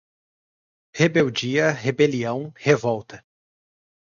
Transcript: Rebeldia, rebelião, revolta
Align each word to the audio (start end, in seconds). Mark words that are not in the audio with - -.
Rebeldia, 0.99 1.69
rebelião, 1.75 2.51
revolta 2.57 3.23